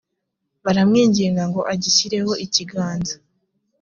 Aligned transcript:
baramwinginga 0.63 1.43
ngo 1.49 1.61
agishyireho 1.73 2.31
ikiganza 2.45 3.13